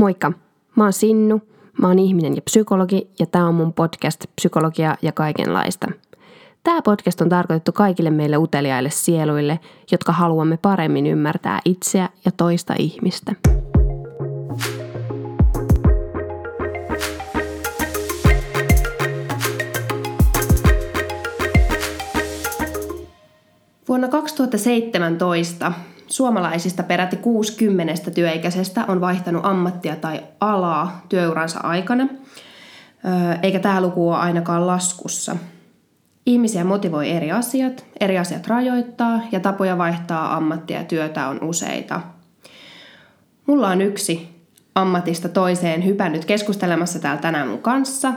[0.00, 0.32] Moikka!
[0.76, 1.42] Mä oon Sinnu,
[1.80, 5.88] mä oon ihminen ja psykologi ja tää on mun podcast Psykologia ja kaikenlaista.
[6.62, 9.60] Tämä podcast on tarkoitettu kaikille meille uteliaille sieluille,
[9.92, 13.34] jotka haluamme paremmin ymmärtää itseä ja toista ihmistä.
[23.88, 25.72] Vuonna 2017
[26.10, 32.08] Suomalaisista peräti 60 työikäisestä on vaihtanut ammattia tai alaa työuransa aikana,
[33.42, 35.36] eikä tämä luku ole ainakaan laskussa.
[36.26, 42.00] Ihmisiä motivoi eri asiat, eri asiat rajoittaa ja tapoja vaihtaa ammattia ja työtä on useita.
[43.46, 48.12] Mulla on yksi ammatista toiseen hypännyt keskustelemassa täällä tänään mun kanssa,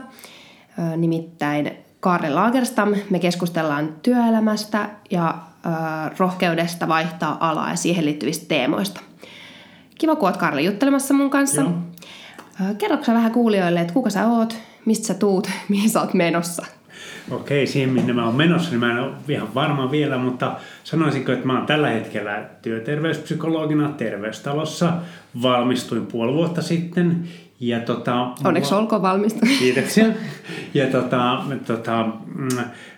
[0.98, 2.94] nimittäin Karle Lagerstam.
[3.10, 5.38] Me keskustellaan työelämästä ja
[6.18, 9.02] rohkeudesta vaihtaa alaa ja siihen liittyvistä teemoista.
[9.98, 11.62] Kiva, kun oot Karli juttelemassa mun kanssa.
[11.62, 11.74] Joo.
[12.78, 16.66] Kerroksä vähän kuulijoille, että kuka sä oot, mistä sä tuut, mihin sä oot menossa?
[17.32, 21.32] Okei, siihen minne mä oon menossa, niin mä en ole ihan varma vielä, mutta sanoisinko,
[21.32, 24.94] että mä oon tällä hetkellä työterveyspsykologina terveystalossa.
[25.42, 27.28] Valmistuin puoli vuotta sitten.
[27.60, 28.82] Ja tota, Onneksi mulla...
[28.82, 29.56] olkoon valmistunut.
[29.60, 30.06] Kiitoksia.
[30.74, 32.48] Ja tota, tota, mm,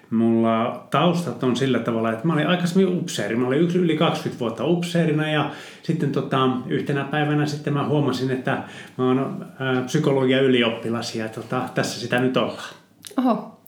[0.10, 3.36] mulla taustat on sillä tavalla, että mä olin aikaisemmin upseeri.
[3.36, 5.52] Mä olin yli 20 vuotta upseerina ja
[5.84, 8.64] sitten tota, yhtenä päivänä sitten mä huomasin, että
[8.98, 12.74] mä oon ää, psykologia ylioppilas ja tota, tässä sitä nyt ollaan.
[13.18, 13.60] Oho,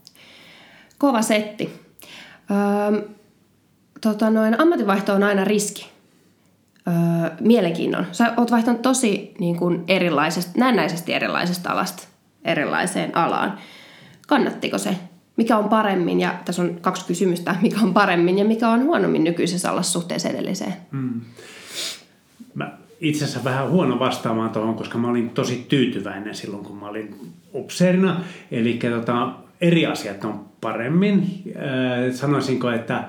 [0.97, 1.69] kova setti.
[2.51, 3.01] Öö,
[4.01, 5.89] tota noin, ammatinvaihto on aina riski.
[6.87, 6.95] Öö,
[7.39, 8.05] mielenkiinnon.
[8.11, 12.07] Sä oot vaihtanut tosi niin kuin erilaisesta, näennäisesti erilaisesta alasta
[12.47, 13.57] erilaiseen alaan.
[14.27, 14.97] Kannattiko se?
[15.37, 19.23] Mikä on paremmin, ja tässä on kaksi kysymystä, mikä on paremmin ja mikä on huonommin
[19.23, 20.73] nykyisessä alla suhteessa edelliseen?
[20.91, 21.21] Mm.
[22.53, 26.87] Mä itse asiassa vähän huono vastaamaan tuohon, koska mä olin tosi tyytyväinen silloin, kun mä
[26.87, 27.15] olin
[27.53, 28.21] upseerina.
[28.51, 31.43] Eli tota, eri asiat on paremmin.
[31.55, 33.03] Äh, sanoisinko, että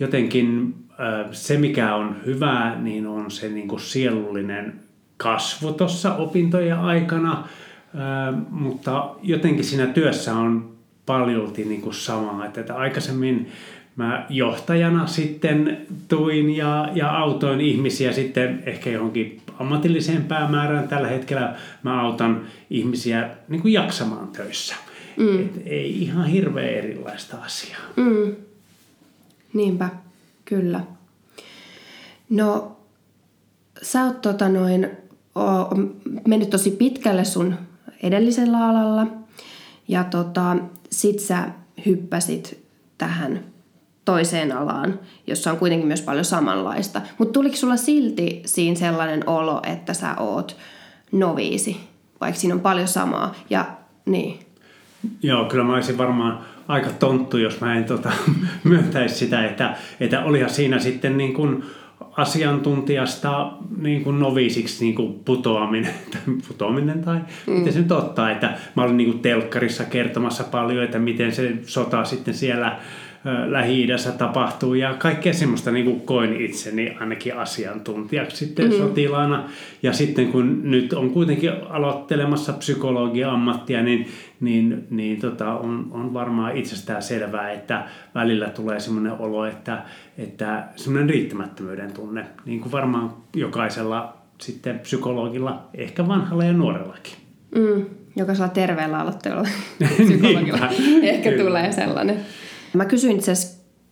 [0.00, 4.80] jotenkin äh, se, mikä on hyvää, niin on se niin kuin sielullinen
[5.16, 7.32] kasvu tuossa opintojen aikana.
[7.32, 10.73] Äh, mutta jotenkin siinä työssä on
[11.06, 12.46] paljolti niin kuin samaa.
[12.46, 13.52] Että, että aikaisemmin
[13.96, 20.88] mä johtajana sitten tuin ja, ja autoin ihmisiä sitten ehkä johonkin ammatilliseen päämäärään.
[20.88, 24.74] Tällä hetkellä mä autan ihmisiä niin kuin jaksamaan töissä.
[25.16, 25.40] Mm.
[25.40, 27.80] Et ei ihan hirveän erilaista asiaa.
[27.96, 28.34] Mm.
[29.52, 29.88] Niinpä,
[30.44, 30.80] kyllä.
[32.30, 32.76] No,
[33.82, 34.90] sä oot tota noin,
[35.36, 35.42] o,
[36.28, 37.54] mennyt tosi pitkälle sun
[38.02, 39.06] edellisellä alalla.
[39.88, 40.56] Ja tota,
[41.00, 41.48] sit sä
[41.86, 42.64] hyppäsit
[42.98, 43.44] tähän
[44.04, 47.00] toiseen alaan, jossa on kuitenkin myös paljon samanlaista.
[47.18, 50.56] Mutta tuliko sulla silti siinä sellainen olo, että sä oot
[51.12, 51.80] noviisi,
[52.20, 53.34] vaikka siinä on paljon samaa?
[53.50, 53.64] Ja
[54.06, 54.38] niin.
[55.22, 56.38] Joo, kyllä mä olisin varmaan
[56.68, 58.12] aika tonttu, jos mä en tota,
[58.64, 61.64] myöntäisi sitä, että, että olihan siinä sitten niin kuin
[62.16, 65.94] asiantuntijasta niin kuin noviisiksi niin kuin putoaminen,
[66.48, 67.52] putoaminen tai mm.
[67.52, 71.52] miten se nyt ottaa, että mä olin niin kuin telkkarissa kertomassa paljon, että miten se
[71.62, 72.78] sota sitten siellä
[73.46, 78.82] Lähi-idässä tapahtuu ja kaikkea semmoista niin kuin koin itseni ainakin asiantuntijaksi sitten mm-hmm.
[78.82, 79.48] sotilaana.
[79.82, 84.08] Ja sitten kun nyt on kuitenkin aloittelemassa psykologia-ammattia, niin,
[84.40, 89.82] niin, niin tota, on, on varmaan itsestään selvää, että välillä tulee semmoinen olo, että,
[90.18, 97.14] että semmoinen riittämättömyyden tunne, niin kuin varmaan jokaisella sitten psykologilla, ehkä vanhalla ja nuorellakin.
[97.54, 97.84] Mm,
[98.16, 99.48] jokaisella terveellä aloitteella
[100.04, 100.68] psykologilla
[101.02, 101.44] ehkä Kyllä.
[101.44, 102.16] tulee sellainen.
[102.74, 103.32] Mä kysyin itse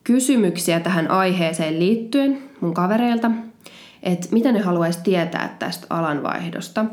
[0.04, 3.30] kysymyksiä tähän aiheeseen liittyen mun kavereilta,
[4.02, 6.84] että mitä ne haluaisi tietää tästä alanvaihdosta.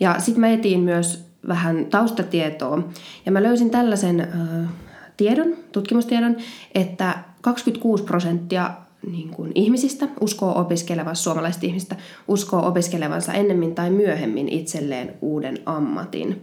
[0.00, 2.82] Ja sitten mä etin myös vähän taustatietoa
[3.26, 4.68] ja mä löysin tällaisen äh,
[5.16, 6.36] tiedon, tutkimustiedon,
[6.74, 8.70] että 26 prosenttia
[9.10, 11.96] niin kuin ihmisistä uskoo opiskelevansa, suomalaisista ihmistä
[12.28, 16.42] uskoo opiskelevansa ennemmin tai myöhemmin itselleen uuden ammatin.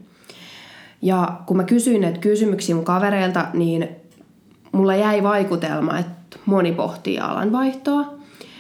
[1.01, 3.89] Ja kun mä kysyin näitä kysymyksiä mun kavereilta, niin
[4.71, 8.13] mulla jäi vaikutelma, että moni pohtii alanvaihtoa.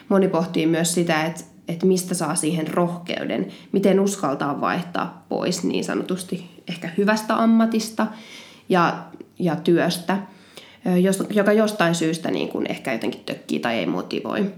[0.09, 5.83] Moni pohtii myös sitä, että, että mistä saa siihen rohkeuden, miten uskaltaa vaihtaa pois niin
[5.83, 8.07] sanotusti ehkä hyvästä ammatista
[8.69, 8.97] ja,
[9.39, 10.17] ja työstä,
[11.29, 14.53] joka jostain syystä niin kuin ehkä jotenkin tökkii tai ei motivoi.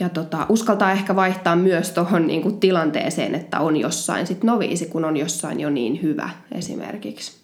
[0.00, 5.04] Ja tota, uskaltaa ehkä vaihtaa myös tuohon niin tilanteeseen, että on jossain sit noviisi, kun
[5.04, 7.40] on jossain jo niin hyvä esimerkiksi.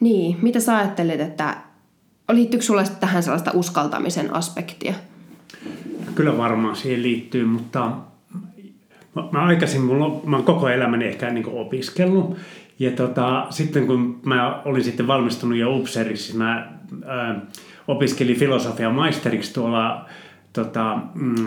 [0.00, 1.56] Niin, mitä sä ajattelet, että
[2.32, 4.94] liittyykö sulla tähän sellaista uskaltamisen aspektia?
[6.14, 7.92] Kyllä varmaan siihen liittyy, mutta
[9.32, 12.36] mä aikaisin, mulla, mä oon koko elämäni ehkä niin opiskellut.
[12.78, 16.72] Ja tota, sitten kun mä olin sitten valmistunut jo upseeriksi, mä
[17.06, 17.40] ää,
[17.88, 20.08] opiskelin filosofia maisteriksi tuolla
[20.52, 21.46] tota, mm,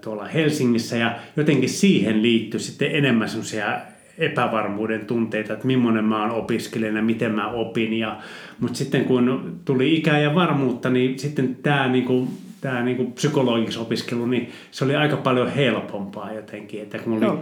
[0.00, 3.80] tuolla Helsingissä ja jotenkin siihen liittyi sitten enemmän semmoisia
[4.18, 7.92] epävarmuuden tunteita, että millainen mä oon opiskelijana, miten mä opin.
[7.92, 8.18] Ja,
[8.60, 12.28] mutta sitten kun tuli ikää ja varmuutta, niin sitten tämä niinku,
[12.60, 17.38] tämä niinku psykologiksi opiskelu, niin se oli aika paljon helpompaa jotenkin, että kun oli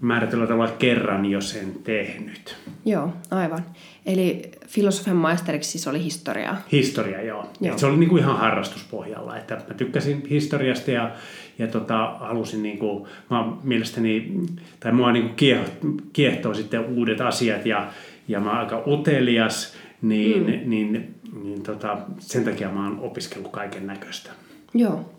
[0.00, 2.56] määrätyllä tavalla kerran jo sen tehnyt.
[2.84, 3.64] Joo, aivan.
[4.06, 6.56] Eli filosofian maisteriksi siis oli historiaa?
[6.72, 7.50] Historia, joo.
[7.60, 7.78] joo.
[7.78, 11.10] se oli niinku ihan harrastuspohjalla, että mä tykkäsin historiasta ja
[11.58, 14.32] ja tota, halusin niin kuin, mä mielestäni,
[14.80, 17.88] tai mua niin kuin kiehtoo, kiehtoo sitten uudet asiat ja,
[18.28, 20.70] ja mä oon aika utelias, niin, mm.
[20.70, 24.30] niin, niin tota, sen takia mä oon opiskellut kaiken näköistä.
[24.74, 25.10] Joo.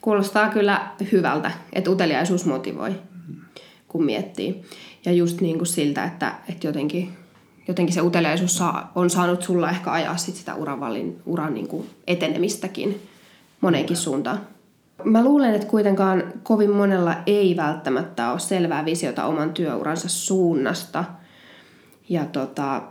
[0.00, 2.90] Kuulostaa kyllä hyvältä, että uteliaisuus motivoi,
[3.88, 4.62] kun miettii.
[5.04, 7.08] Ja just niin kuin siltä, että, että jotenkin,
[7.68, 10.80] jotenkin se uteliaisuus saa, on saanut sulla ehkä ajaa sit sitä uran,
[11.26, 13.00] uran niin kuin etenemistäkin
[13.60, 14.40] moneenkin suuntaan.
[15.04, 21.04] Mä luulen, että kuitenkaan kovin monella ei välttämättä ole selvää visiota oman työuransa suunnasta.
[22.08, 22.82] Ja tota,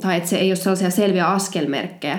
[0.00, 2.18] tai että se ei ole sellaisia selviä askelmerkkejä.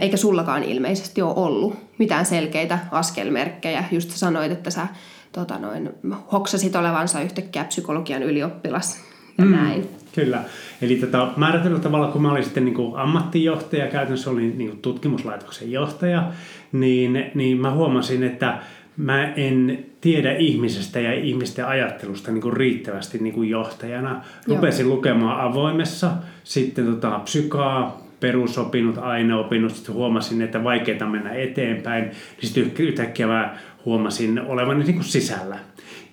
[0.00, 3.84] Eikä sullakaan ilmeisesti ole ollut mitään selkeitä askelmerkkejä.
[3.90, 4.86] Just sanoit, että sä
[5.32, 5.90] tota noin,
[6.32, 8.98] hoksasit olevansa yhtäkkiä psykologian ylioppilas
[9.38, 9.88] ja mm, näin.
[10.14, 10.44] Kyllä.
[10.82, 14.82] Eli tota, määrätyllä tavalla, kun mä olin sitten niin kuin ammattijohtaja, käytännössä olin niin kuin
[14.82, 16.32] tutkimuslaitoksen johtaja,
[16.72, 18.58] niin, niin mä huomasin, että
[18.96, 24.24] mä en tiedä ihmisestä ja ihmisten ajattelusta niin kuin riittävästi niin kuin johtajana.
[24.48, 24.96] Rupesin Joo.
[24.96, 26.10] lukemaan avoimessa,
[26.44, 32.14] sitten tota, psykaa, perusopinnot, aineopinnot, sitten huomasin, että vaikeaa mennä eteenpäin, niin
[32.50, 35.58] sitten yhtäkkiä mä huomasin olevan niin kuin sisällä.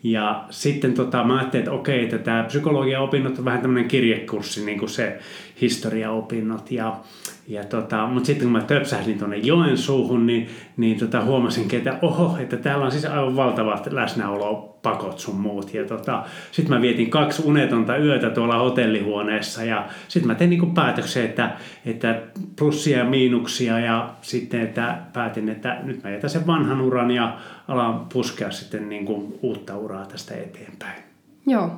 [0.04, 4.80] Ja sitten tota, mä ajattelin, että okei, että tämä psykologia-opinnot on vähän tämmöinen kirjekurssi, niin
[4.80, 5.20] kuin se
[5.62, 6.72] historiaopinnot.
[6.72, 7.00] Ja,
[7.48, 12.38] ja tota, mutta sitten kun mä töpsähdin tuonne Joensuuhun, niin, niin tota, huomasin, että oho,
[12.38, 15.74] että täällä on siis aivan valtavat läsnäolopakot sun muut.
[15.74, 20.74] Ja tota, sitten mä vietin kaksi unetonta yötä tuolla hotellihuoneessa ja sitten mä tein niin
[20.74, 22.22] päätöksen, että, että
[22.60, 27.38] plussia ja miinuksia ja sitten että päätin, että nyt mä jätän sen vanhan uran ja
[27.68, 31.04] alan puskea sitten niin kuin uutta uraa tästä eteenpäin.
[31.48, 31.72] Joo,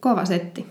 [0.00, 0.66] kova setti.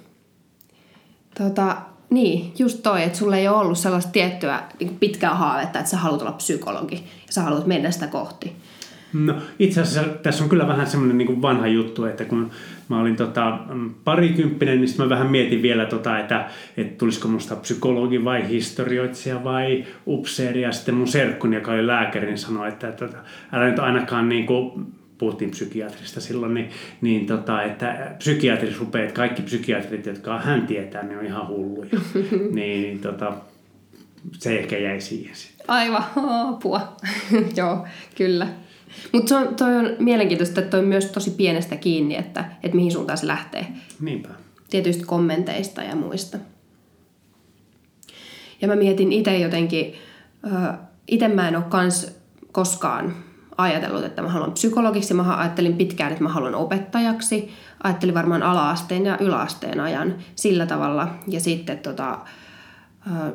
[1.37, 1.77] Tota,
[2.09, 5.97] niin, just toi, että sulla ei ole ollut sellaista tiettyä niin pitkää haavetta, että sä
[5.97, 8.55] haluat olla psykologi ja sä haluat mennä sitä kohti.
[9.13, 12.51] No itse asiassa tässä on kyllä vähän semmoinen niin vanha juttu, että kun
[12.89, 13.59] mä olin tota,
[14.03, 19.85] parikymppinen, niin mä vähän mietin vielä, tota, että, että tulisiko musta psykologi vai historioitsija vai
[20.07, 20.61] upseeri.
[20.61, 23.17] Ja sitten mun serkkuni, joka oli lääkäri, niin sanoi, että, että, että
[23.51, 26.69] älä nyt ainakaan niin kuin, puhuttiin psykiatrista silloin, niin,
[27.01, 31.89] niin tota, että psykiatri rupeaa, että kaikki psykiatrit, jotka hän tietää, ne on ihan hulluja.
[32.51, 33.33] niin, niin tota,
[34.33, 35.65] se ehkä jäi siihen sitten.
[35.67, 36.03] Aivan,
[36.47, 36.95] apua.
[37.57, 38.47] Joo, kyllä.
[39.11, 43.17] Mutta toi on mielenkiintoista, että toi on myös tosi pienestä kiinni, että, että mihin suuntaan
[43.17, 43.67] se lähtee.
[43.99, 44.29] Niinpä.
[44.69, 46.37] Tietysti kommenteista ja muista.
[48.61, 49.93] Ja mä mietin itse jotenkin,
[51.07, 52.17] itse mä en ole kans
[52.51, 53.15] koskaan
[53.57, 55.13] ajatellut, että mä haluan psykologiksi.
[55.13, 57.51] Mä ajattelin pitkään, että mä haluan opettajaksi.
[57.83, 61.07] Ajattelin varmaan alaasteen ja yläasteen ajan sillä tavalla.
[61.27, 62.19] Ja sitten tota,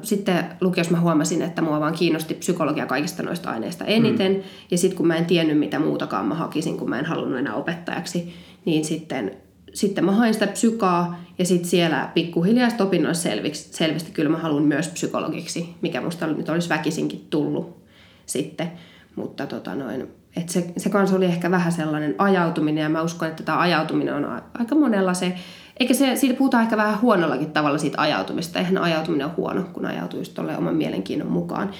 [0.02, 4.32] sitten lukiossa mä huomasin, että mua vaan kiinnosti psykologia kaikista noista aineista eniten.
[4.32, 4.42] Mm.
[4.70, 7.54] Ja sitten kun mä en tiennyt, mitä muutakaan mä hakisin, kun mä en halunnut enää
[7.54, 9.36] opettajaksi, niin sitten,
[9.74, 14.62] sitten mä hain sitä psykaa ja sitten siellä pikkuhiljaa opinnoissa selviksi, selvästi kyllä mä haluan
[14.62, 17.82] myös psykologiksi, mikä musta nyt olisi väkisinkin tullut
[18.26, 18.72] sitten.
[19.16, 23.28] Mutta tota noin, et se, se kanssa oli ehkä vähän sellainen ajautuminen ja mä uskon,
[23.28, 25.34] että tämä ajautuminen on aika monella se
[25.76, 28.58] eikä se, siitä puhutaan ehkä vähän huonollakin tavalla siitä ajautumista.
[28.58, 31.70] Eihän ajautuminen ole huono, kun ajautuu just oman mielenkiinnon mukaan.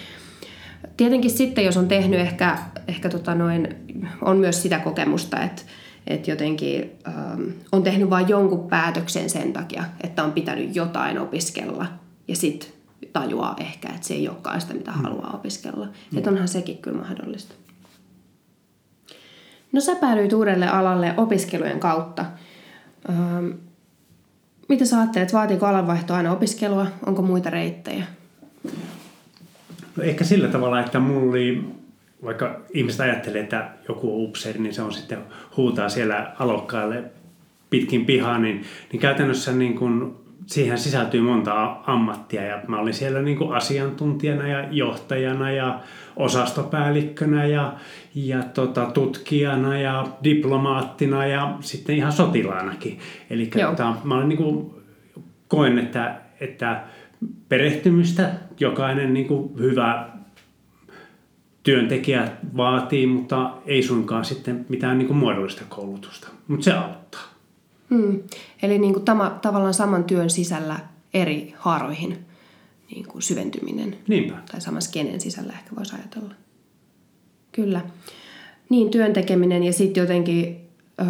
[0.97, 2.59] Tietenkin sitten, jos on tehnyt ehkä,
[2.89, 3.69] ehkä tota noin,
[4.21, 5.63] on myös sitä kokemusta, että,
[6.07, 11.87] että jotenkin ähm, on tehnyt vain jonkun päätöksen sen takia, että on pitänyt jotain opiskella
[12.29, 12.69] ja sitten
[13.13, 15.03] tajuaa ehkä, että se ei olekaan sitä, mitä mm.
[15.03, 15.87] haluaa opiskella.
[15.87, 16.19] Mm.
[16.19, 17.55] Että onhan sekin kyllä mahdollista.
[19.73, 22.25] No sä päädyit uudelle alalle opiskelujen kautta.
[23.11, 23.51] Ähm,
[24.69, 26.87] mitä sä ajattelet, vaatiiko alanvaihto aina opiskelua?
[27.07, 28.05] Onko muita reittejä?
[29.97, 31.65] No ehkä sillä tavalla, että mulla oli,
[32.25, 35.19] vaikka ihmiset ajattelee, että joku on upseeri, niin se on sitten
[35.57, 37.05] huutaa siellä alokkaille
[37.71, 43.23] pitkin pihaa, niin, niin käytännössä niin kun siihen sisältyy monta ammattia ja mä olin siellä
[43.23, 45.81] niin kuin asiantuntijana ja johtajana ja
[46.17, 47.75] osastopäällikkönä ja,
[48.15, 52.99] ja tota, tutkijana ja diplomaattina ja sitten ihan sotilaanakin.
[53.31, 54.71] Eli tota, mä olin niin kuin,
[55.49, 56.85] koen, että, että
[57.49, 58.31] perehtymistä
[58.61, 60.09] jokainen niin kuin hyvä
[61.63, 66.29] työntekijä vaatii, mutta ei suinkaan sitten mitään niin kuin muodollista koulutusta.
[66.49, 67.32] Mutta se auttaa.
[67.93, 68.21] Hmm.
[68.63, 70.79] Eli niin kuin tama, tavallaan saman työn sisällä
[71.15, 72.27] eri haaroihin
[72.91, 73.97] niin kuin syventyminen.
[74.09, 74.35] Niinpä.
[74.53, 76.35] Tai saman skenen sisällä ehkä voisi ajatella.
[77.53, 77.81] Kyllä.
[78.69, 80.69] Niin, työn tekeminen ja sitten jotenkin
[81.01, 81.05] ö,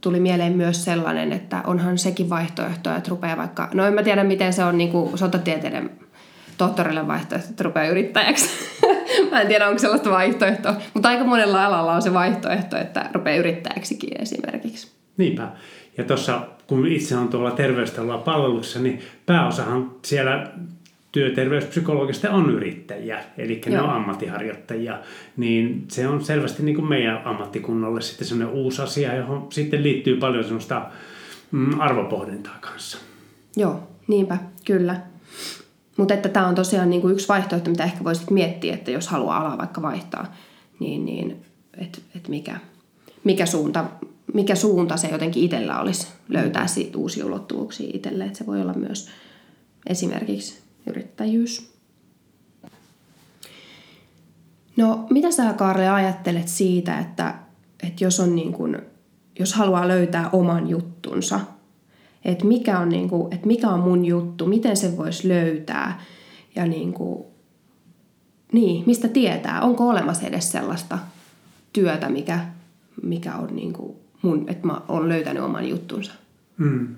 [0.00, 4.24] tuli mieleen myös sellainen, että onhan sekin vaihtoehto, että rupeaa vaikka, no en mä tiedä
[4.24, 5.90] miten se on niin kuin sotatieteiden
[6.58, 8.50] tohtorille vaihtoehto, että rupeaa yrittäjäksi.
[9.30, 13.36] mä en tiedä, onko sellaista vaihtoehtoa, mutta aika monella alalla on se vaihtoehto, että rupeaa
[13.36, 14.96] yrittäjäksikin esimerkiksi.
[15.16, 15.52] Niinpä.
[15.98, 20.50] Ja tuossa, kun itse on tuolla terveystalolla palveluksessa, niin pääosahan siellä
[21.12, 24.98] työterveyspsykologista on yrittäjiä, eli ne on ammattiharjoittajia,
[25.36, 30.16] niin se on selvästi niin kuin meidän ammattikunnalle sitten sellainen uusi asia, johon sitten liittyy
[30.16, 30.86] paljon sellaista
[31.50, 32.98] mm, arvopohdintaa kanssa.
[33.56, 35.00] Joo, niinpä, kyllä.
[35.96, 39.08] Mutta että tämä on tosiaan niin kuin yksi vaihtoehto, mitä ehkä voisit miettiä, että jos
[39.08, 40.34] haluaa alaa vaikka vaihtaa,
[40.78, 41.36] niin, niin
[41.78, 42.56] että et mikä,
[43.24, 43.84] mikä suunta
[44.34, 48.24] mikä suunta se jotenkin itsellä olisi löytää siitä uusia ulottuvuuksia itselle.
[48.24, 49.08] Että se voi olla myös
[49.86, 51.76] esimerkiksi yrittäjyys.
[54.76, 57.34] No, mitä sä Karle ajattelet siitä, että,
[57.82, 58.78] että jos, on niin kuin,
[59.38, 61.40] jos haluaa löytää oman juttunsa,
[62.24, 66.00] että mikä on, niin kuin, että mikä on mun juttu, miten se voisi löytää
[66.56, 67.24] ja niin kuin,
[68.52, 70.98] niin, mistä tietää, onko olemassa edes sellaista
[71.72, 72.46] työtä, mikä,
[73.02, 76.12] mikä on niin kuin mun, että mä oon löytänyt oman juttunsa.
[76.58, 76.96] Mm.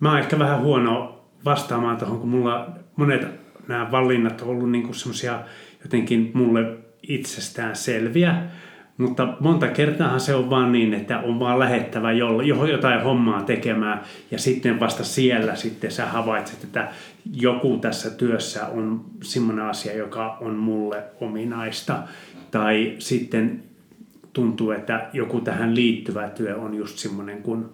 [0.00, 3.26] Mä oon ehkä vähän huono vastaamaan tuohon, kun mulla monet
[3.68, 5.40] nämä valinnat on ollut niinku semmoisia
[5.82, 6.76] jotenkin mulle
[7.08, 8.42] itsestään selviä,
[8.98, 14.38] mutta monta kertaa se on vaan niin, että on vaan lähettävä jotain hommaa tekemään ja
[14.38, 16.88] sitten vasta siellä sitten sä havaitset, että
[17.32, 22.02] joku tässä työssä on semmoinen asia, joka on mulle ominaista.
[22.50, 23.62] Tai sitten
[24.34, 27.64] tuntuu, että joku tähän liittyvä työ on just semmoinen kuin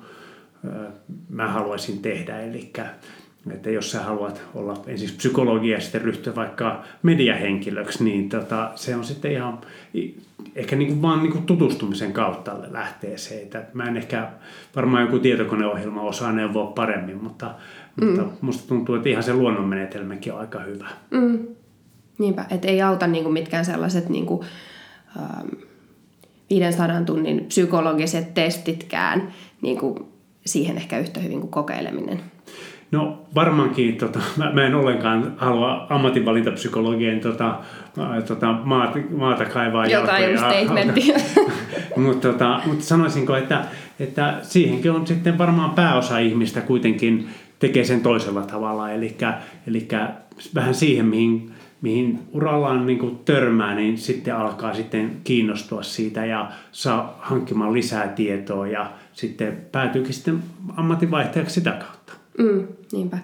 [1.28, 2.40] mä haluaisin tehdä.
[2.40, 2.72] Eli
[3.50, 8.96] että jos sä haluat olla ensin psykologia ja sitten ryhtyä vaikka mediahenkilöksi, niin tota, se
[8.96, 9.58] on sitten ihan
[10.56, 13.42] ehkä niin kuin vaan niin kuin tutustumisen kautta lähtee se.
[13.42, 14.28] Että mä en ehkä
[14.76, 17.54] varmaan joku tietokoneohjelma osaa neuvoa paremmin, mutta,
[18.00, 18.06] mm.
[18.06, 20.88] mutta musta tuntuu, että ihan se luonnonmenetelmäkin on aika hyvä.
[21.10, 21.38] Mm.
[22.18, 24.46] Niinpä, että ei auta niin kuin mitkään sellaiset niin kuin,
[25.16, 25.48] ähm,
[26.50, 29.28] 500 tunnin psykologiset testitkään
[29.62, 29.94] niin kuin
[30.46, 32.20] siihen ehkä yhtä hyvin kuin kokeileminen?
[32.90, 37.58] No varmaankin, tota, mä, mä en ollenkaan halua ammatinvalintapsykologien tota,
[38.28, 41.16] tota, maata, maata kaivaa Jotain statementtia.
[41.96, 43.64] mutta tota, mut sanoisinko, että,
[44.00, 47.28] että siihenkin on sitten varmaan pääosa ihmistä kuitenkin
[47.58, 48.90] tekee sen toisella tavalla.
[48.90, 49.16] Eli,
[49.66, 49.88] eli
[50.54, 56.50] vähän siihen, mihin mihin urallaan niin kuin törmää, niin sitten alkaa sitten kiinnostua siitä ja
[56.72, 60.42] saa hankkimaan lisää tietoa ja sitten päätyykin sitten
[60.76, 62.12] ammatinvaihtajaksi sitä kautta.
[62.38, 63.18] Mm, niinpä.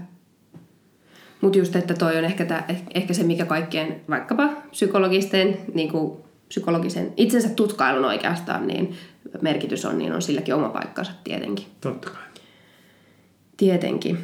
[1.40, 5.88] Mutta just, että toi on ehkä, tää, eh, ehkä se, mikä kaikkien vaikkapa psykologisten, niin
[5.88, 6.16] kuin
[6.48, 8.94] psykologisen itsensä tutkailun oikeastaan, niin
[9.40, 11.66] merkitys on, niin on silläkin oma paikkansa tietenkin.
[11.80, 12.22] Totta kai.
[13.56, 14.18] Tietenkin.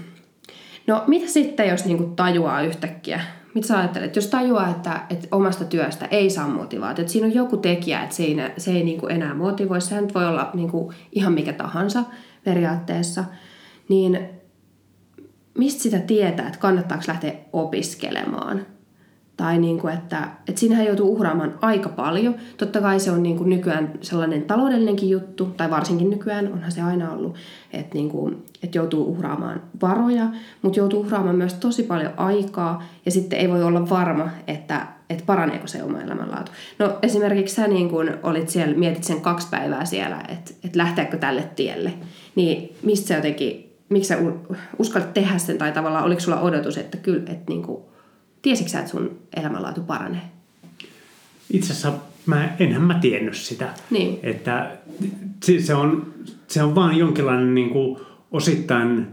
[0.87, 3.21] No mitä sitten, jos niinku tajuaa yhtäkkiä
[3.55, 7.35] mitä sä ajattelet, jos tajuaa, että, että omasta työstä ei saa motivaatiota, että siinä on
[7.35, 10.95] joku tekijä, että siinä, se ei niin kuin enää motivoi, sehän voi olla niin kuin
[11.13, 12.05] ihan mikä tahansa
[12.45, 13.25] periaatteessa,
[13.89, 14.19] niin
[15.59, 18.67] mistä sitä tietää, että kannattaako lähteä opiskelemaan?
[19.43, 22.35] Tai niin kuin, että, että siinähän joutuu uhraamaan aika paljon.
[22.57, 26.83] Totta kai se on niin kuin nykyään sellainen taloudellinenkin juttu, tai varsinkin nykyään, onhan se
[26.83, 27.35] aina ollut,
[27.73, 30.27] että, niin kuin, että joutuu uhraamaan varoja,
[30.63, 35.25] mutta joutuu uhraamaan myös tosi paljon aikaa, ja sitten ei voi olla varma, että, että
[35.27, 36.53] paraneeko se oma elämänlaatu.
[36.79, 41.17] No esimerkiksi sä niin kuin olit siellä, mietit sen kaksi päivää siellä, että, että lähteekö
[41.17, 41.93] tälle tielle,
[42.35, 44.19] niin mistä jotenkin, miksi sä
[44.79, 47.83] uskallit tehdä sen, tai tavallaan oliko sulla odotus, että kyllä, että niin kuin,
[48.43, 50.23] Tiesitkö että sun elämänlaatu paranee?
[51.51, 51.93] Itse asiassa
[52.27, 53.75] mä, enhän mä tiennyt sitä.
[53.91, 54.19] Niin.
[54.23, 54.71] Että
[55.59, 56.15] se on,
[56.49, 59.07] se on vaan jonkinlainen niin kuin osittain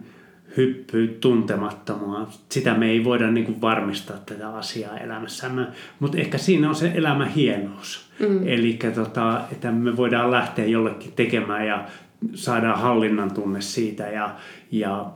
[0.57, 2.27] hyppy tuntemattomaan.
[2.49, 5.67] Sitä me ei voida niin kuin varmistaa tätä asiaa elämässämme,
[5.99, 8.09] mutta ehkä siinä on se elämä hienous.
[8.19, 8.47] Mm.
[8.47, 11.85] Eli tota, että me voidaan lähteä jollekin tekemään ja
[12.33, 14.35] saadaan hallinnan tunne siitä ja,
[14.71, 15.11] ja,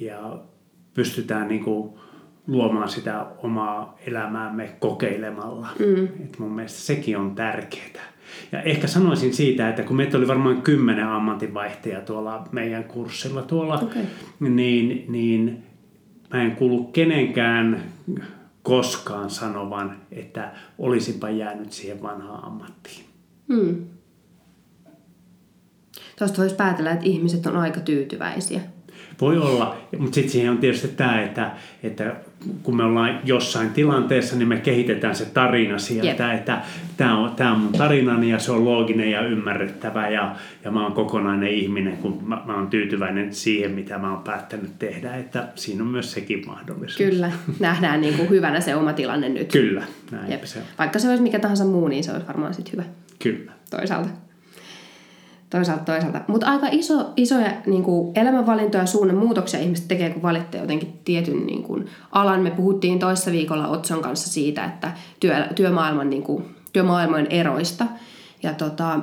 [0.00, 0.38] ja
[0.94, 1.94] pystytään niin kuin
[2.46, 5.68] luomaan sitä omaa elämäämme kokeilemalla.
[5.78, 6.04] Mm.
[6.04, 8.04] Et mun mielestä sekin on tärkeää.
[8.52, 13.74] Ja ehkä sanoisin siitä, että kun meitä oli varmaan kymmenen ammatinvaihtajaa tuolla meidän kurssilla tuolla,
[13.74, 14.02] okay.
[14.40, 15.62] niin, niin
[16.32, 17.82] mä en kuulu kenenkään
[18.62, 23.04] koskaan sanovan, että olisipa jäänyt siihen vanhaan ammattiin.
[23.48, 23.76] Hmm.
[26.18, 28.60] Tuosta voisi päätellä, että ihmiset on aika tyytyväisiä.
[29.20, 32.16] Voi olla, mutta sitten siihen on tietysti tämä, että, että
[32.62, 36.38] kun me ollaan jossain tilanteessa, niin me kehitetään se tarina sieltä, yep.
[36.38, 36.62] että
[36.96, 40.82] tämä on, tämä on mun tarinani ja se on looginen ja ymmärrettävä ja, ja mä
[40.82, 45.48] oon kokonainen ihminen, kun mä, mä oon tyytyväinen siihen, mitä mä oon päättänyt tehdä, että
[45.54, 47.10] siinä on myös sekin mahdollisuus.
[47.10, 49.52] Kyllä, nähdään niin kuin hyvänä se oma tilanne nyt.
[49.52, 50.44] Kyllä, näin Jep.
[50.44, 50.64] se on.
[50.78, 52.84] Vaikka se olisi mikä tahansa muu, niin se olisi varmaan sitten hyvä.
[53.18, 53.52] Kyllä.
[53.70, 54.23] Toisaalta
[55.54, 56.20] toisaalta toisaalta.
[56.26, 61.46] Mutta aika iso, isoja niin kuin elämänvalintoja ja suunnanmuutoksia ihmiset tekee, kun valitsee jotenkin tietyn
[61.46, 62.40] niin kuin, alan.
[62.40, 67.86] Me puhuttiin toissa viikolla Otson kanssa siitä, että työ, työmaailman, niin kuin, työmaailmojen eroista.
[68.42, 69.00] Ja, tota,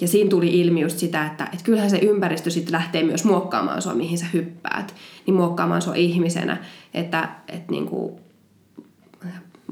[0.00, 3.82] ja siinä tuli ilmi just sitä, että, että kyllähän se ympäristö sitten lähtee myös muokkaamaan
[3.82, 4.94] sua, mihin sä hyppäät.
[5.26, 6.56] Niin muokkaamaan sua ihmisenä,
[6.94, 8.12] että, että niin kuin,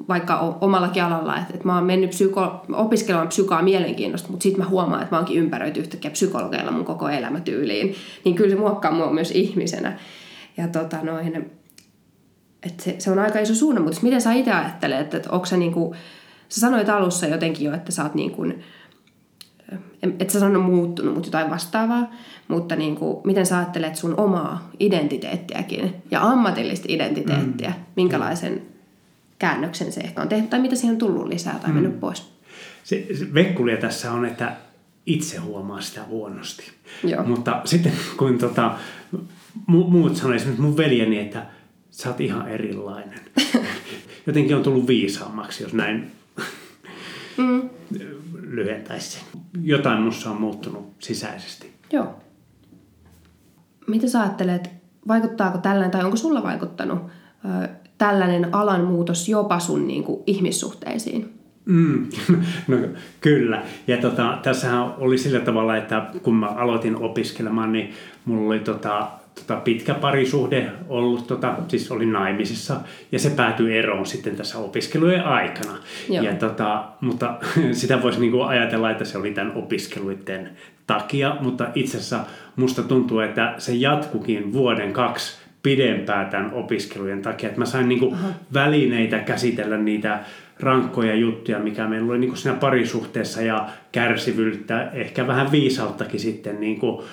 [0.08, 4.70] vaikka omallakin alalla, että, että mä oon mennyt psyko, opiskelemaan psykoa mielenkiinnosta, mutta sitten mä
[4.70, 9.12] huomaan, että mä oonkin ympäröity yhtäkkiä psykologeilla mun koko elämätyyliin, niin kyllä se muokkaa mua
[9.12, 9.98] myös ihmisenä.
[10.56, 11.50] Ja tota noin,
[12.62, 15.46] että se, se on aika iso suunnan, mutta miten sä itse ajattelet, että, että onko
[15.46, 15.94] sä niinku,
[16.48, 18.64] sä sanoit alussa jotenkin jo, että sä oot niin kuin,
[20.20, 22.10] et sä sano muuttunut, mutta jotain vastaavaa,
[22.48, 27.84] mutta niin kuin, miten sä ajattelet sun omaa identiteettiäkin ja ammatillista identiteettiä, mm.
[27.96, 28.62] minkälaisen
[29.38, 32.00] käännöksen se ehkä on tehnyt, tai mitä siihen on tullut lisää tai mennyt mm.
[32.00, 32.32] pois.
[32.84, 34.56] Se, se vekkulia tässä on, että
[35.06, 36.72] itse huomaa sitä huonosti.
[37.04, 37.24] Joo.
[37.24, 38.78] Mutta sitten kun tota,
[39.54, 41.46] mu- muut sanoivat, esimerkiksi mun veljeni, että
[41.90, 43.20] sä oot ihan erilainen.
[44.26, 46.12] Jotenkin on tullut viisaammaksi, jos näin
[47.36, 47.70] mm.
[48.40, 49.22] lyhentäisi sen.
[49.62, 51.72] Jotain musta on muuttunut sisäisesti.
[51.92, 52.20] Joo.
[53.86, 54.70] Mitä sä ajattelet,
[55.08, 56.98] vaikuttaako tällainen tai onko sulla vaikuttanut
[57.98, 61.38] tällainen alan muutos jopa sun niin kuin, ihmissuhteisiin?
[61.68, 62.06] Mm,
[62.68, 62.76] no,
[63.20, 63.62] kyllä.
[63.86, 67.92] Ja tota, tässähän oli sillä tavalla, että kun mä aloitin opiskelemaan, niin
[68.24, 72.80] mulla oli tota, tota pitkä parisuhde ollut, tota, siis olin naimisissa,
[73.12, 75.78] ja se päätyi eroon sitten tässä opiskelujen aikana.
[76.08, 77.34] Ja tota, mutta
[77.72, 80.50] sitä voisi niinku ajatella, että se oli tämän opiskeluiden
[80.86, 82.20] takia, mutta itse asiassa
[82.56, 87.48] musta tuntuu, että se jatkukin vuoden kaksi pidempään tämän opiskelujen takia.
[87.48, 88.16] Että mä sain niin kuin
[88.54, 90.20] välineitä käsitellä niitä
[90.60, 96.60] rankkoja juttuja, mikä meillä oli niin kuin siinä parisuhteessa ja kärsivyyttä, ehkä vähän viisauttakin sitten
[96.60, 97.06] niin kuin,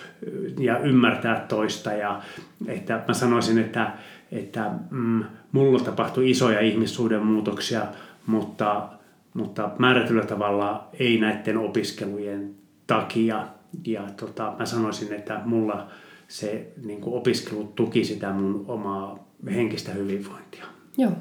[0.60, 1.94] ja ymmärtää toista.
[1.94, 2.22] Ja,
[2.68, 3.92] että mä sanoisin, että,
[4.32, 7.82] että mm, mulla tapahtui isoja ihmissuuden muutoksia,
[8.26, 8.90] mutta,
[9.34, 12.56] mutta määrätyllä tavalla ei näiden opiskelujen
[12.88, 13.48] takia.
[13.88, 15.88] Ja tota, mä sanoisin, että mulla
[16.28, 20.66] se niin kuin opiskelu tuki sitä mun omaa henkistä hyvinvointia.
[20.98, 21.12] Joo.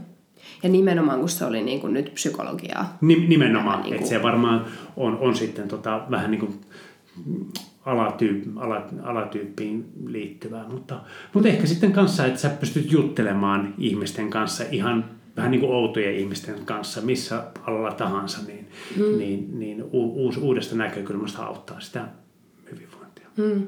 [0.62, 2.98] Ja nimenomaan, kun se oli niin kuin nyt psykologiaa.
[3.00, 3.94] Nimenomaan, niin kuin...
[3.94, 6.60] että se varmaan on, on sitten tota, vähän niin kuin
[7.84, 11.00] alatyyp, ala, alatyyppiin liittyvää, mutta,
[11.32, 15.04] mutta ehkä sitten kanssa, että sä pystyt juttelemaan ihmisten kanssa ihan
[15.36, 19.18] vähän niin kuin outojen ihmisten kanssa, missä alalla tahansa, niin, mm.
[19.18, 22.08] niin, niin u, uudesta näkökulmasta auttaa sitä
[22.70, 23.28] hyvinvointia.
[23.36, 23.66] Mm.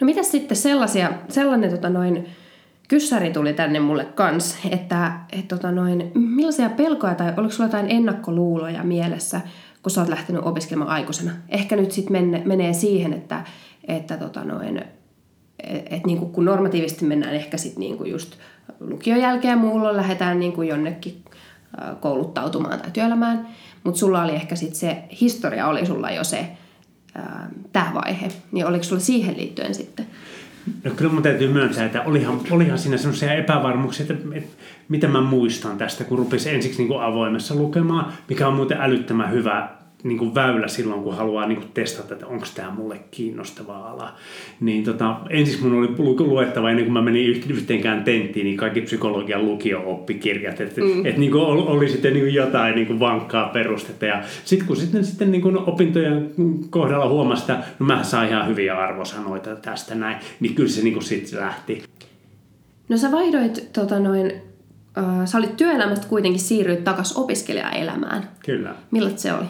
[0.00, 2.26] No mitä sitten sellaisia, sellainen tota noin,
[2.88, 7.90] kyssäri tuli tänne mulle kans, että et tota noin, millaisia pelkoja tai oliko sulla jotain
[7.90, 9.40] ennakkoluuloja mielessä,
[9.82, 11.30] kun sä oot lähtenyt opiskelemaan aikuisena?
[11.48, 13.44] Ehkä nyt sitten menee siihen, että,
[13.88, 14.78] että tota noin,
[15.62, 18.36] et, et niinku, kun normatiivisesti mennään ehkä sitten niinku just
[18.80, 21.24] lukion jälkeen muulla lähdetään niinku jonnekin
[22.00, 23.48] kouluttautumaan tai työelämään,
[23.84, 26.46] mutta sulla oli ehkä sitten se, historia oli sulla jo se,
[27.72, 30.06] tämä vaihe, niin oliko sulla siihen liittyen sitten?
[30.84, 34.56] No kyllä mun täytyy myöntää, että olihan, olihan siinä semmoisia epävarmuuksia, että, että
[34.88, 39.32] mitä mä muistan tästä, kun rupesin ensiksi niin kuin avoimessa lukemaan, mikä on muuten älyttömän
[39.32, 39.68] hyvä
[40.02, 44.14] niin kuin väylä silloin, kun haluaa niin kuin testata, että onko tämä mulle kiinnostava ala.
[44.60, 49.44] Niin tota, ensiksi mun oli luettava ennen kuin mä menin yhteenkään tenttiin, niin kaikki psykologian
[49.44, 51.06] lukio-oppikirjat, että mm.
[51.06, 54.06] et, niin kuin oli sitten niin kuin jotain niin kuin vankkaa perustetta.
[54.06, 56.30] Ja sitten kun sitten, sitten niin kuin opintojen
[56.70, 60.94] kohdalla huomasi, että no mä saan ihan hyviä arvosanoita tästä näin, niin kyllä se niin
[60.94, 61.82] kuin sitten lähti.
[62.88, 64.32] No sä vaihdoit tota noin,
[64.98, 68.28] äh, sä olit työelämästä kuitenkin siirryit takaisin opiskelijaelämään.
[68.44, 68.74] Kyllä.
[68.90, 69.44] Millaista se oli?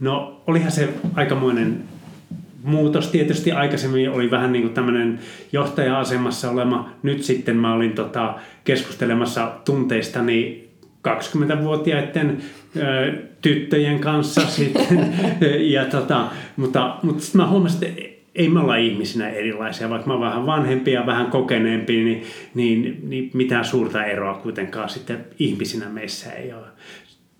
[0.00, 1.82] No olihan se aikamoinen
[2.62, 5.18] muutos tietysti aikaisemmin oli vähän niin kuin tämmöinen
[5.52, 6.90] johtaja-asemassa olema.
[7.02, 8.34] Nyt sitten mä olin tota,
[8.64, 10.68] keskustelemassa tunteistani
[11.08, 12.38] 20-vuotiaiden
[12.76, 15.14] ö, tyttöjen kanssa sitten.
[15.60, 18.02] ja tota, mutta, mutta sitten mä huomasin, että
[18.34, 22.22] ei me olla ihmisinä erilaisia, vaikka mä olen vähän vanhempi ja vähän kokeneempi, niin,
[22.54, 26.66] niin, niin mitään suurta eroa kuitenkaan sitten ihmisinä meissä ei ole.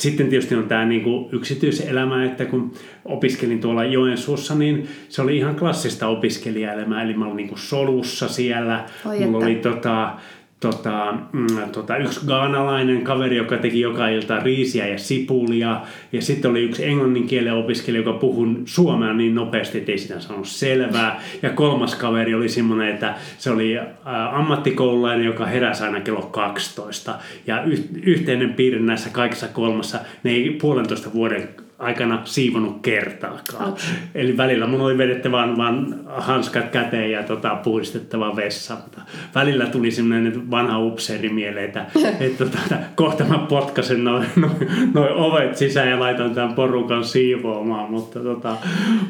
[0.01, 2.73] Sitten tietysti on tämä niin kuin yksityiselämä, että kun
[3.05, 8.29] opiskelin tuolla Joensuussa, niin se oli ihan klassista opiskelijaelämää, eli mä olin niin kuin solussa
[8.29, 8.87] siellä.
[9.07, 10.15] Oi, Mulla oli tota,
[10.61, 15.81] tota, mm, tota, yksi gaanalainen kaveri, joka teki joka ilta riisiä ja sipulia.
[16.13, 20.21] Ja sitten oli yksi englannin kielen opiskelija, joka puhui suomea niin nopeasti, että ei sitä
[20.21, 21.21] sanonut selvää.
[21.43, 23.87] Ja kolmas kaveri oli semmoinen, että se oli ä,
[24.33, 27.15] ammattikoululainen, joka heräsi aina kello 12.
[27.47, 27.65] Ja
[28.03, 31.49] yhteinen piirre näissä kaikissa kolmassa, ne ei puolentoista vuoden
[31.81, 33.69] aikana siivonut kertaakaan.
[33.69, 33.85] Okay.
[34.15, 38.75] Eli välillä mun oli vedettävä vaan, vaan hanskat käteen ja tota, puhdistettava vessa.
[38.75, 39.01] Mutta
[39.35, 41.87] välillä tuli semmoinen vanha upseeri mieleen, että,
[42.21, 44.51] että tota, kohta mä potkasen noin noi,
[44.95, 48.57] noi ovet sisään ja laitan tämän porukan siivoamaan, mutta, tota,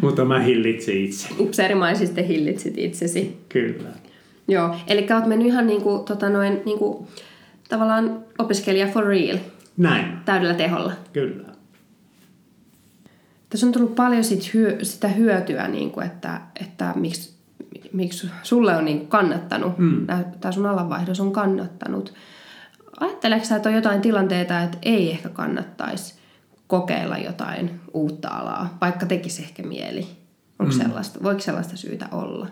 [0.00, 1.28] mutta mä hillitsin itse.
[1.38, 3.36] Upseerimaisesti hillitsit itsesi.
[3.48, 3.88] Kyllä.
[4.48, 7.08] Joo, eli oot mennyt ihan niinku, tota noin, niinku,
[7.68, 9.38] tavallaan opiskelija for real.
[9.76, 10.04] Näin.
[10.24, 10.92] Täydellä teholla.
[11.12, 11.49] Kyllä.
[13.50, 17.34] Tässä on tullut paljon sit hyö, sitä hyötyä, niin kuin, että, että miksi,
[17.92, 20.06] miksi sulle on niin kuin kannattanut, mm.
[20.40, 22.14] tämä sun alanvaihdos on kannattanut.
[23.00, 26.14] Ajatteleeko sä, että on jotain tilanteita, että ei ehkä kannattaisi
[26.66, 30.06] kokeilla jotain uutta alaa, vaikka tekisi ehkä mieli?
[30.58, 30.78] Onko mm.
[30.78, 32.46] sellaista, voiko sellaista syytä olla?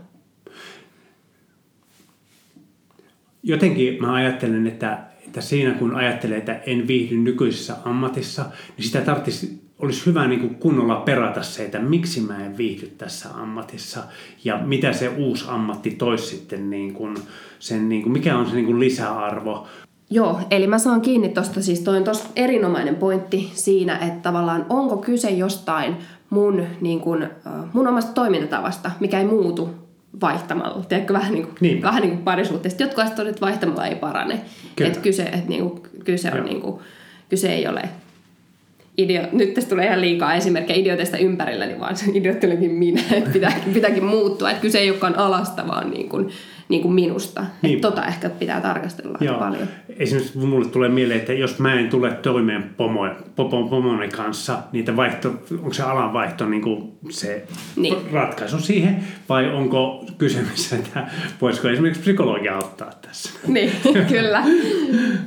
[3.43, 8.45] Jotenkin mä ajattelen, että, että siinä kun ajattelee, että en viihdy nykyisessä ammatissa,
[8.77, 12.87] niin sitä tarvitsisi olisi hyvä niin kuin kunnolla perata se, että miksi mä en viihdy
[12.87, 14.03] tässä ammatissa
[14.45, 17.17] ja mitä se uusi ammatti toisi sitten, niin kuin
[17.59, 19.67] sen, niin kuin, mikä on se niin kuin lisäarvo.
[20.11, 24.67] Joo, eli mä saan kiinni tuosta, siis toi on tosta erinomainen pointti siinä, että tavallaan
[24.69, 25.97] onko kyse jostain
[26.31, 27.29] mun, niin kuin,
[27.73, 29.71] mun omasta toimintatavasta, mikä ei muutu
[30.21, 30.85] vaihtamalla.
[30.85, 31.83] Tiedätkö, vähän niin kuin, niin.
[31.83, 32.83] vähän niin kuin parisuhteesta.
[32.83, 34.41] Jotkut asiat että vaihtamalla ei parane.
[34.81, 36.81] Että kyse, että niin kuin, kyse, on, niin kuin,
[37.29, 37.89] kyse ei ole
[38.99, 43.31] idio, nyt tästä tulee ihan liikaa esimerkkejä idioteista ympärilläni, vaan se idiotti olikin minä, että
[43.31, 44.51] pitääkin, pitääkin muuttua.
[44.51, 46.29] Että kyse ei olekaan alasta, vaan niin kuin,
[46.69, 47.45] niin kuin minusta.
[47.63, 47.75] Niin.
[47.75, 49.39] Että tota ehkä pitää tarkastella Joo.
[49.39, 49.69] paljon.
[49.99, 54.97] Esimerkiksi mulle tulee mieleen, että jos mä en tule toimeen pomo, pomo, pomoni kanssa, niitä
[54.97, 57.97] vaihto, onko se alanvaihto niin kuin se niin.
[58.13, 61.07] ratkaisu siihen, vai onko kysymys, että
[61.41, 63.31] voisiko esimerkiksi psykologia auttaa tässä?
[63.47, 63.73] Niin,
[64.15, 64.45] kyllä.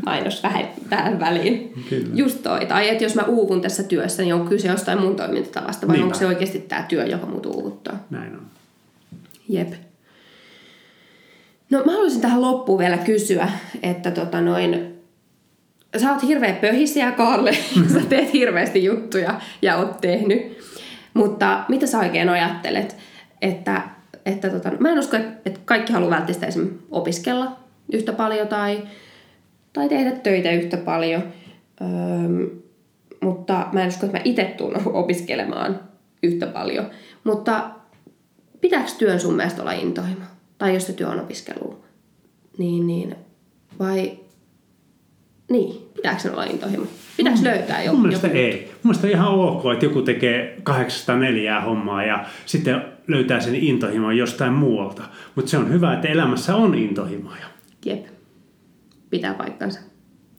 [0.05, 1.73] Mainos vähän tähän väliin.
[1.89, 2.09] Kyllä.
[2.13, 2.65] Just toi.
[2.65, 6.05] Tai että jos mä uuvun tässä työssä, niin on kyse jostain mun toimintatavasta, vai Niinpä.
[6.05, 8.05] onko se oikeasti tämä työ, joka mut uuvuttaa?
[8.09, 8.41] Näin on.
[9.49, 9.73] Jep.
[11.71, 13.49] No mä haluaisin tähän loppuun vielä kysyä,
[13.83, 14.99] että tota noin,
[15.97, 17.53] sä oot hirveä pöhisiä, Karle,
[17.93, 20.57] sä teet hirveästi juttuja ja oot tehnyt.
[21.13, 22.97] Mutta mitä sä oikein ajattelet,
[23.41, 23.81] että,
[24.25, 27.59] että tota, mä en usko, että kaikki haluaa välttämättä esimerkiksi opiskella
[27.93, 28.83] yhtä paljon tai,
[29.73, 31.23] tai tehdä töitä yhtä paljon.
[31.81, 32.49] Öm,
[33.21, 35.79] mutta mä en usko, että mä itse tuun opiskelemaan
[36.23, 36.85] yhtä paljon.
[37.23, 37.69] Mutta
[38.61, 40.25] pitääkö työn sun mielestä olla intohimo?
[40.61, 41.83] Tai jos se työ on opiskelu,
[42.57, 43.15] niin, niin
[43.79, 44.19] vai
[45.49, 46.85] niin, pitääkö se olla intohimo?
[47.17, 47.45] Pitääkö mm.
[47.45, 47.97] löytää joku?
[47.97, 48.39] Mun mielestä joku?
[48.39, 48.65] ei.
[48.71, 54.17] Mun mielestä on ihan ok, että joku tekee 804 hommaa ja sitten löytää sen intohimon
[54.17, 55.03] jostain muualta.
[55.35, 57.45] Mutta se on hyvä, että elämässä on intohimoja.
[57.85, 58.05] Jep.
[59.09, 59.79] Pitää paikkansa.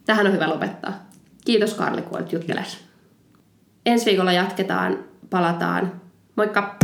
[0.07, 0.93] Tähän on hyvä lopettaa.
[1.45, 2.85] Kiitos Karli, kun olet jutteles.
[3.87, 4.99] Ensi viikolla jatketaan,
[5.31, 5.93] palataan.
[6.37, 6.82] Moikka!